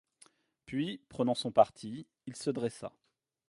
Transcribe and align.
Puis, 0.65 0.99
prenant 1.09 1.35
son 1.35 1.51
parti, 1.51 2.07
il 2.25 2.35
se 2.35 2.49
dressa. 2.49 2.91